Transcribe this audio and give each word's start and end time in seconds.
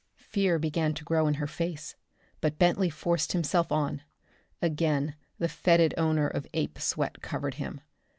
Fear 0.31 0.57
began 0.57 0.95
to 0.95 1.03
grow 1.03 1.27
in 1.27 1.35
her 1.35 1.45
face, 1.45 1.95
but 2.39 2.57
Bentley 2.57 2.89
forced 2.89 3.33
himself 3.33 3.71
on. 3.71 4.01
Again 4.59 5.15
the 5.37 5.47
fetid 5.47 5.93
odor 5.95 6.27
of 6.27 6.47
ape 6.55 6.79
sweat 6.79 7.21
covered 7.21 7.53
him. 7.61 7.81